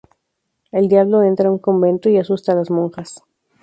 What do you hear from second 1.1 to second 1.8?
entra en un